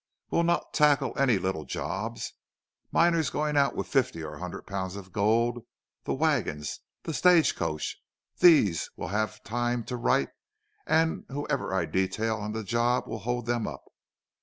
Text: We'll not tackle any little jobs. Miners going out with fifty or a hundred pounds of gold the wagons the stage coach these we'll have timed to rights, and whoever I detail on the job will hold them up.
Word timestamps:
We'll 0.31 0.41
not 0.41 0.73
tackle 0.73 1.13
any 1.15 1.37
little 1.37 1.63
jobs. 1.63 2.33
Miners 2.91 3.29
going 3.29 3.55
out 3.55 3.75
with 3.75 3.85
fifty 3.85 4.23
or 4.23 4.33
a 4.33 4.39
hundred 4.39 4.63
pounds 4.65 4.95
of 4.95 5.11
gold 5.11 5.63
the 6.05 6.13
wagons 6.15 6.79
the 7.03 7.13
stage 7.13 7.55
coach 7.55 7.97
these 8.39 8.89
we'll 8.95 9.09
have 9.09 9.43
timed 9.43 9.85
to 9.89 9.97
rights, 9.97 10.31
and 10.87 11.25
whoever 11.29 11.71
I 11.71 11.85
detail 11.85 12.37
on 12.37 12.51
the 12.53 12.63
job 12.63 13.05
will 13.05 13.19
hold 13.19 13.45
them 13.45 13.67
up. 13.67 13.83